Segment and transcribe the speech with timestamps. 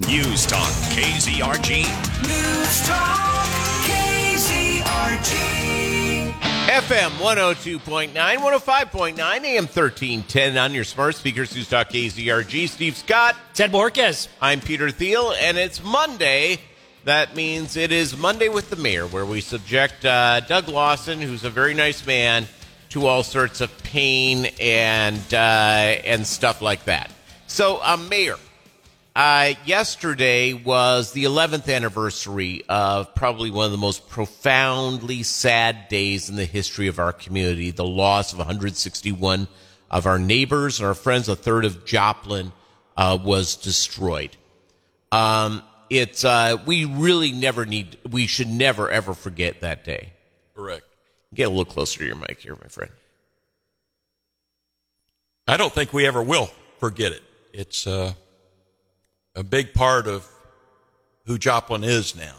[0.00, 1.84] News Talk KZRG.
[2.26, 3.46] News Talk
[3.86, 4.82] KZRG.
[6.66, 11.54] FM 102.9, 105.9, AM 1310 on your smart speakers.
[11.54, 12.68] News Talk KZRG.
[12.68, 13.36] Steve Scott.
[13.54, 14.28] Ted Borges.
[14.40, 16.58] I'm Peter Thiel, and it's Monday.
[17.04, 21.44] That means it is Monday with the mayor, where we subject uh, Doug Lawson, who's
[21.44, 22.48] a very nice man,
[22.88, 27.12] to all sorts of pain and uh, and stuff like that.
[27.46, 28.34] So, uh, Mayor,
[29.14, 36.28] uh, yesterday was the 11th anniversary of probably one of the most profoundly sad days
[36.28, 39.46] in the history of our community the loss of 161
[39.88, 41.28] of our neighbors and our friends.
[41.28, 42.52] A third of Joplin
[42.96, 44.36] uh, was destroyed.
[45.12, 50.12] Um, it's, uh, we really never need, we should never ever forget that day.
[50.56, 50.84] Correct.
[51.32, 52.90] Get a little closer to your mic here, my friend.
[55.46, 57.22] I don't think we ever will forget it.
[57.52, 58.14] It's uh,
[59.34, 60.28] a big part of
[61.26, 62.36] who Joplin is now.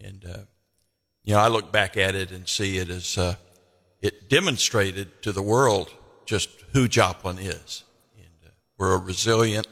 [0.00, 0.38] And, uh,
[1.22, 3.36] you know, I look back at it and see it as uh,
[4.02, 5.90] it demonstrated to the world
[6.26, 7.84] just who Joplin is.
[8.16, 9.68] And uh, we're a resilient,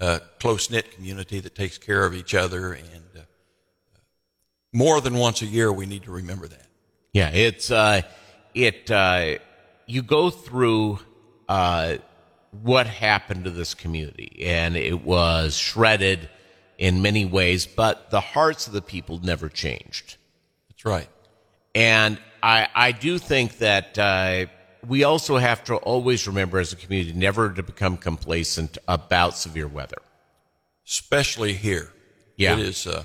[0.00, 2.72] uh, close knit community that takes care of each other.
[2.74, 3.20] And uh,
[4.72, 6.66] more than once a year, we need to remember that.
[7.12, 8.02] Yeah, it's uh,
[8.54, 8.90] it.
[8.90, 9.38] Uh,
[9.86, 10.98] you go through
[11.48, 11.96] uh,
[12.62, 16.28] what happened to this community, and it was shredded
[16.78, 20.16] in many ways, but the hearts of the people never changed.
[20.68, 21.08] That's right.
[21.74, 24.46] And I, I do think that uh,
[24.86, 29.68] we also have to always remember as a community never to become complacent about severe
[29.68, 29.98] weather.
[30.86, 31.90] Especially here.
[32.36, 32.54] Yeah.
[32.54, 33.04] It is, uh,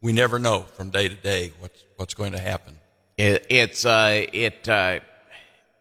[0.00, 2.78] we never know from day to day what's, what's going to happen.
[3.16, 5.00] It, it's uh, it uh,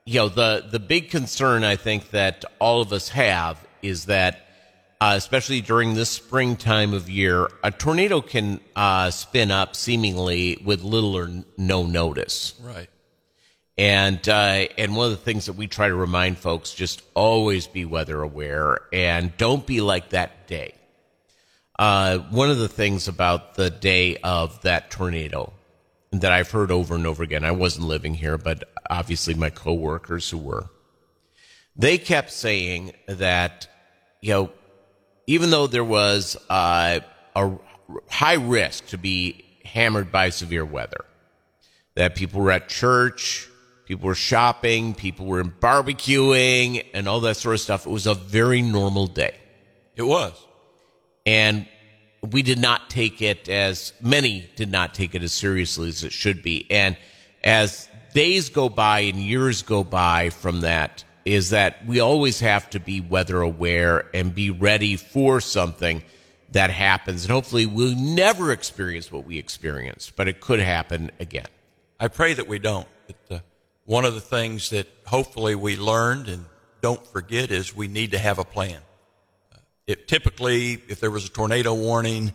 [0.06, 4.48] you know the the big concern I think that all of us have is that
[5.02, 10.62] uh, especially during this spring time of year, a tornado can uh, spin up seemingly
[10.64, 11.28] with little or
[11.58, 12.54] no notice.
[12.62, 12.88] Right.
[13.80, 17.66] And uh, and one of the things that we try to remind folks just always
[17.66, 20.75] be weather aware and don't be like that day.
[21.80, 25.52] Uh, one of the things about the day of that tornado
[26.12, 30.30] that I've heard over and over again, I wasn't living here, but obviously my coworkers
[30.30, 30.70] who were,
[31.76, 33.68] they kept saying that
[34.20, 34.52] you know
[35.28, 37.00] even though there was uh,
[37.36, 37.52] a
[38.10, 41.06] high risk to be hammered by severe weather,
[41.96, 43.48] that people were at church,
[43.86, 47.86] people were shopping, people were barbecuing, and all that sort of stuff.
[47.86, 49.36] It was a very normal day.
[49.96, 50.34] It was.
[51.26, 51.68] And
[52.30, 56.12] we did not take it as many did not take it as seriously as it
[56.12, 56.68] should be.
[56.70, 56.96] And
[57.44, 62.70] as days go by and years go by from that, is that we always have
[62.72, 66.04] to be weather aware and be ready for something
[66.52, 67.24] that happens.
[67.24, 71.46] And hopefully we'll never experience what we experienced, but it could happen again.
[72.00, 72.88] I pray that we don't.
[73.08, 73.40] But, uh,
[73.86, 76.46] one of the things that hopefully we learned and
[76.81, 78.80] don't forget is we need to have a plan.
[79.88, 82.34] It, typically, if there was a tornado warning,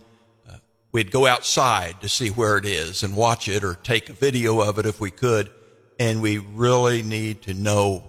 [0.49, 0.57] uh,
[0.93, 4.61] we'd go outside to see where it is and watch it or take a video
[4.61, 5.51] of it if we could.
[5.99, 8.05] And we really need to know,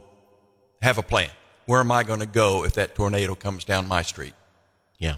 [0.82, 1.30] have a plan.
[1.66, 4.34] Where am I going to go if that tornado comes down my street?
[4.98, 5.18] Yeah.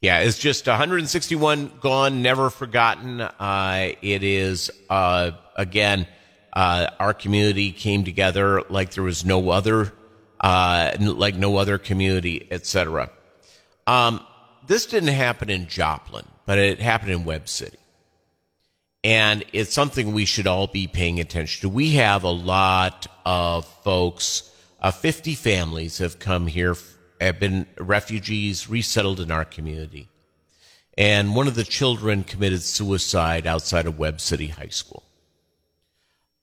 [0.00, 3.22] Yeah, it's just 161 gone, never forgotten.
[3.22, 6.06] Uh, it is, uh, again,
[6.52, 9.92] uh, our community came together like there was no other,
[10.44, 13.10] uh, like no other community, etc.
[13.86, 14.20] Um,
[14.66, 17.78] this didn't happen in Joplin, but it happened in Webb City.
[19.02, 21.74] And it's something we should all be paying attention to.
[21.74, 24.50] We have a lot of folks,
[24.82, 26.76] uh, 50 families have come here,
[27.22, 30.08] have been refugees resettled in our community.
[30.98, 35.03] And one of the children committed suicide outside of Webb City High School.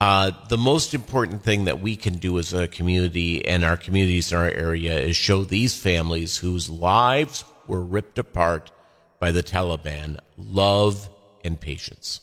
[0.02, 4.32] Uh, the most important thing that we can do as a community and our communities
[4.32, 8.72] in our area is show these families whose lives were ripped apart
[9.20, 11.08] by the Taliban love
[11.46, 12.22] and patience.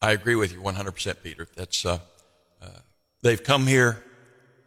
[0.00, 1.48] I agree with you 100%, Peter.
[1.56, 1.98] That's, uh,
[2.62, 2.68] uh,
[3.20, 4.04] they've come here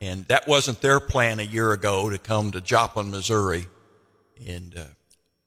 [0.01, 3.67] and that wasn't their plan a year ago to come to Joplin, Missouri.
[4.45, 4.83] And, uh,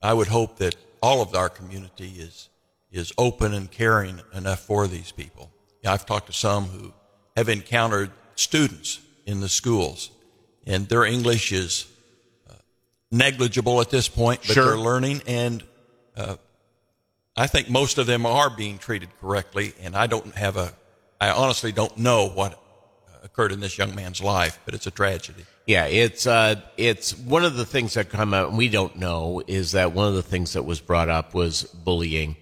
[0.01, 2.49] I would hope that all of our community is,
[2.91, 5.51] is open and caring enough for these people.
[5.85, 6.93] I've talked to some who
[7.35, 10.11] have encountered students in the schools
[10.67, 11.85] and their English is
[12.49, 12.53] uh,
[13.11, 14.65] negligible at this point, but Sure.
[14.65, 15.63] they're learning and,
[16.17, 16.37] uh,
[17.37, 20.71] I think most of them are being treated correctly, and I don't have a,
[21.19, 22.57] I honestly don't know what
[23.23, 25.43] occurred in this young man's life, but it's a tragedy.
[25.67, 29.41] Yeah, it's uh, it's one of the things that come out, and we don't know,
[29.47, 32.37] is that one of the things that was brought up was bullying.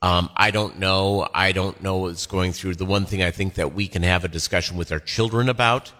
[0.00, 1.28] Um, I don't know.
[1.34, 2.76] I don't know what's going through.
[2.76, 5.92] The one thing I think that we can have a discussion with our children about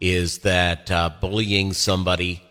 [0.00, 2.42] is that uh, bullying somebody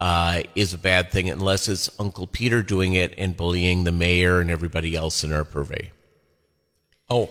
[0.00, 4.40] uh, is a bad thing unless it's Uncle Peter doing it and bullying the mayor
[4.40, 5.90] and everybody else in our purvey.
[7.08, 7.30] Oh,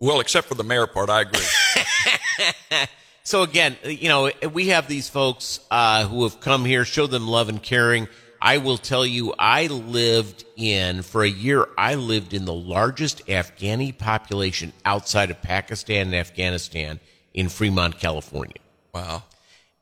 [0.00, 1.40] well, except for the mayor part, I agree.
[3.26, 7.26] So again, you know, we have these folks uh, who have come here, show them
[7.26, 8.06] love and caring.
[8.44, 11.66] I will tell you, I lived in for a year.
[11.78, 17.00] I lived in the largest Afghani population outside of Pakistan and Afghanistan
[17.32, 18.58] in Fremont, California,
[18.92, 19.22] wow.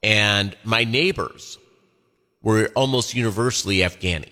[0.01, 1.59] and my neighbors
[2.41, 4.31] were almost universally Afghani,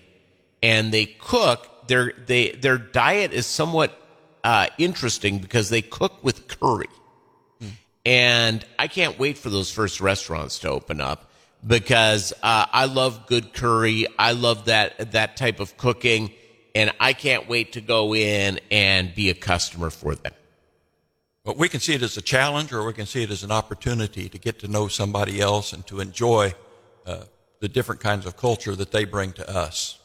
[0.62, 4.00] and they cook their they their diet is somewhat
[4.44, 6.86] uh, interesting because they cook with curry.
[8.06, 11.29] And I can't wait for those first restaurants to open up
[11.66, 14.06] because uh, I love good curry.
[14.18, 16.32] I love that that type of cooking,
[16.74, 20.32] and I can't wait to go in and be a customer for them.
[21.44, 23.50] But we can see it as a challenge or we can see it as an
[23.50, 26.54] opportunity to get to know somebody else and to enjoy
[27.06, 27.24] uh,
[27.60, 29.98] the different kinds of culture that they bring to us.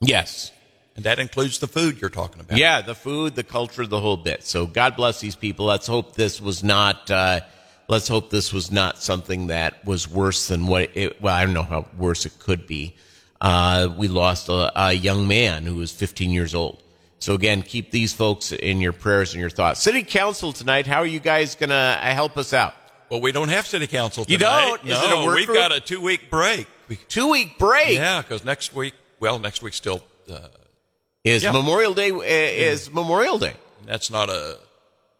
[0.00, 0.50] Yes.
[0.96, 2.58] And that includes the food you're talking about.
[2.58, 4.42] Yeah, the food, the culture, the whole bit.
[4.42, 5.66] So God bless these people.
[5.66, 7.10] Let's hope this was not.
[7.10, 7.40] Uh,
[7.88, 11.20] let's hope this was not something that was worse than what it.
[11.20, 12.94] Well, I don't know how worse it could be.
[13.40, 16.80] Uh, we lost a, a young man who was 15 years old.
[17.18, 19.80] So again, keep these folks in your prayers and your thoughts.
[19.82, 20.86] City Council tonight.
[20.86, 22.74] How are you guys going to help us out?
[23.10, 24.82] Well, we don't have city council You don't?
[24.84, 25.58] No, it a work we've group?
[25.58, 26.66] got a two week break.
[27.08, 30.48] Two week break yeah, because next week, well, next week still, uh,
[31.24, 31.52] is Yeah.
[31.52, 32.10] Memorial Day.
[32.10, 33.52] uh, Is Memorial Day.
[33.86, 34.58] that's not a,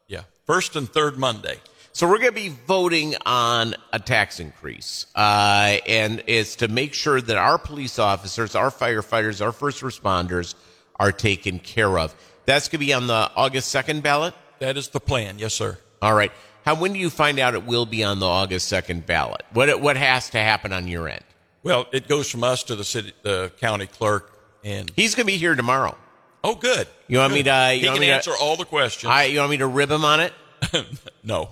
[0.08, 1.58] yeah, first and third Monday.
[1.94, 6.94] So we're going to be voting on a tax increase, uh, and it's to make
[6.94, 10.54] sure that our police officers, our firefighters, our first responders
[10.98, 12.14] are taken care of.
[12.46, 14.32] That's going to be on the August second ballot.
[14.58, 15.38] That is the plan.
[15.38, 15.76] Yes, sir.
[16.00, 16.32] All right.
[16.64, 19.42] How when do you find out it will be on the August second ballot?
[19.52, 21.24] What what has to happen on your end?
[21.62, 24.32] Well, it goes from us to the city, the county clerk,
[24.64, 25.96] and He's going to be here tomorrow.
[26.42, 26.88] oh, good.
[27.06, 27.50] You want me Good.
[27.50, 29.10] to- you he want can me to- answer all the questions.
[29.10, 30.32] I, you want me to rib him on it?
[31.24, 31.50] no,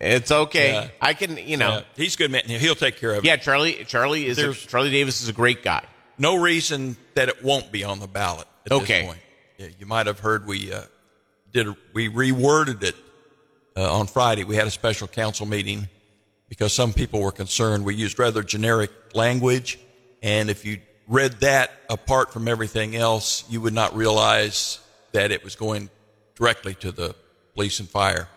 [0.00, 0.72] It's okay.
[0.72, 0.88] Yeah.
[1.00, 1.36] I can.
[1.38, 1.70] You know.
[1.70, 2.42] Uh, he's a good man.
[2.44, 3.24] He'll take care of it.
[3.24, 3.84] Yeah, Charlie.
[3.86, 5.84] Charlie is a, Charlie Davis is a great guy.
[6.18, 9.00] No reason that it won't be on the ballot at Okay.
[9.00, 9.20] this point.
[9.58, 10.82] Yeah, you might have heard we uh,
[11.52, 12.94] did a, we reworded it
[13.76, 14.44] uh, on Friday.
[14.44, 15.88] We had a special council meeting
[16.50, 17.84] because some people were concerned.
[17.84, 19.78] We used rather generic language,
[20.22, 24.78] and if you read that apart from everything else, you would not realize
[25.12, 25.88] that it was going
[26.36, 27.14] directly to the
[27.54, 28.28] police and fire.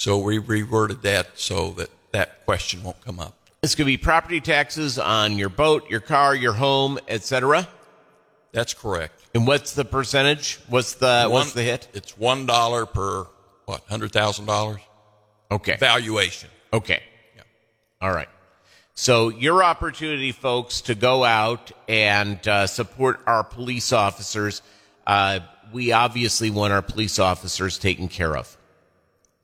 [0.00, 3.34] So we reworded that so that that question won't come up.
[3.62, 7.68] It's going to be property taxes on your boat, your car, your home, etc.
[8.52, 9.22] That's correct.
[9.34, 10.58] And what's the percentage?
[10.68, 11.88] What's the what's the hit?
[11.92, 13.26] It's one dollar per
[13.66, 14.80] what hundred thousand dollars
[15.50, 15.76] Okay.
[15.76, 16.48] valuation.
[16.72, 17.02] Okay.
[17.36, 17.42] Yeah.
[18.00, 18.28] All right.
[18.94, 24.62] So your opportunity, folks, to go out and uh, support our police officers.
[25.06, 25.40] Uh,
[25.74, 28.56] we obviously want our police officers taken care of.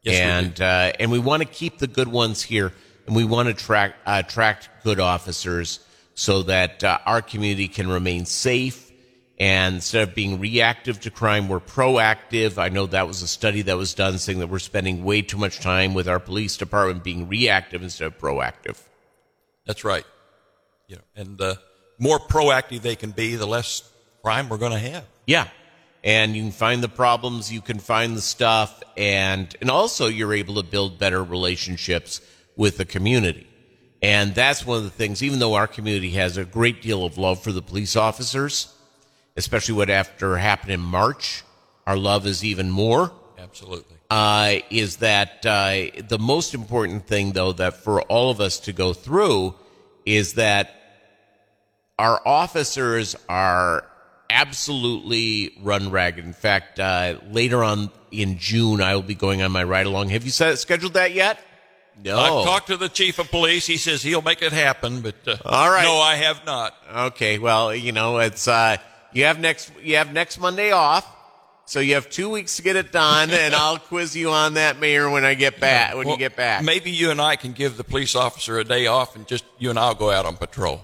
[0.06, 2.73] Yes, and uh, and we want to keep the good ones here,
[3.06, 5.81] and we want to track, uh, attract good officers
[6.14, 8.85] so that uh, our community can remain safe.
[9.38, 12.57] And instead of being reactive to crime, we're proactive.
[12.57, 15.37] I know that was a study that was done saying that we're spending way too
[15.37, 18.81] much time with our police department being reactive instead of proactive.
[19.66, 20.04] That's right.
[20.88, 21.61] You know, and the
[21.99, 23.83] more proactive they can be, the less
[24.23, 25.04] crime we're going to have.
[25.26, 25.49] Yeah.
[26.05, 30.35] And you can find the problems, you can find the stuff, and and also you're
[30.35, 32.21] able to build better relationships
[32.57, 33.47] with the community.
[34.03, 37.19] And that's one of the things, even though our community has a great deal of
[37.19, 38.73] love for the police officers,
[39.37, 41.43] especially what after happened in March,
[41.87, 43.11] our love is even more.
[43.38, 43.97] Absolutely.
[44.09, 48.73] Uh, is that uh, the most important thing, though, that for all of us to
[48.73, 49.55] go through
[50.05, 50.71] is that
[51.99, 53.88] our officers are
[54.30, 56.25] absolutely run ragged.
[56.25, 60.09] In fact, uh, later on in June, I will be going on my ride along.
[60.11, 61.38] Have you set, scheduled that yet?
[62.02, 62.18] No.
[62.18, 63.66] I've talked to the chief of police.
[63.66, 65.85] He says he'll make it happen, but uh, All right.
[65.85, 66.75] no, I have not.
[66.95, 68.76] Okay, well, you know, it's uh
[69.14, 71.11] you have next you have next Monday off.
[71.68, 74.78] So you have 2 weeks to get it done and I'll quiz you on that
[74.78, 76.62] mayor when I get back when Well, you get back.
[76.62, 79.71] Maybe you and I can give the police officer a day off, and just you
[79.71, 80.83] and I'll go out on patrol.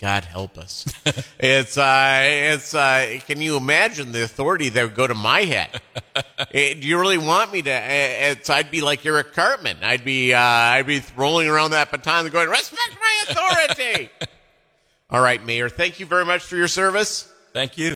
[0.00, 0.84] God help us.
[1.40, 5.80] it's uh, it's uh, can you imagine the authority that would go to my head?
[6.54, 7.70] Eh, do you really want me to?
[7.70, 9.76] eh, It's I'd be like Eric Cartman.
[9.82, 14.08] I'd be uh, I'd be rolling around that baton going, respect my authority.
[15.10, 15.68] All right, Mayor.
[15.68, 17.30] Thank you very much for your service.
[17.52, 17.86] Thank you.